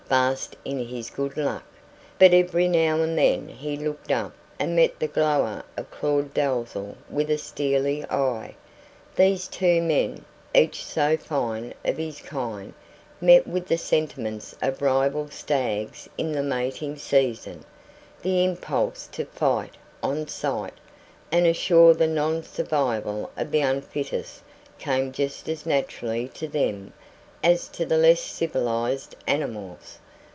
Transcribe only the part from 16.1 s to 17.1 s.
in the mating